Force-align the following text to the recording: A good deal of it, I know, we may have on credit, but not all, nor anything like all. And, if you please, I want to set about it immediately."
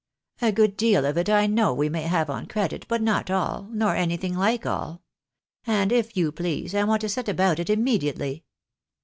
A 0.41 0.51
good 0.51 0.77
deal 0.77 1.05
of 1.05 1.15
it, 1.19 1.29
I 1.29 1.45
know, 1.45 1.75
we 1.75 1.87
may 1.87 2.01
have 2.01 2.27
on 2.27 2.47
credit, 2.47 2.87
but 2.87 3.03
not 3.03 3.29
all, 3.29 3.67
nor 3.71 3.95
anything 3.95 4.35
like 4.35 4.65
all. 4.65 5.03
And, 5.67 5.91
if 5.91 6.17
you 6.17 6.31
please, 6.31 6.73
I 6.73 6.85
want 6.85 7.01
to 7.01 7.07
set 7.09 7.29
about 7.29 7.59
it 7.59 7.69
immediately." 7.69 8.43